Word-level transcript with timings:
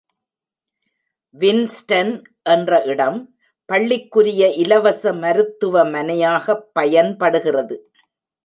Winston 1.39 2.23
என்ற 2.43 2.81
இடம் 2.85 3.19
பள்ளிக்குரிய 3.65 4.49
இலவச 4.53 5.13
மருத்துவமனையாகப் 5.13 6.73
பயன்படுகிறது. 6.73 7.77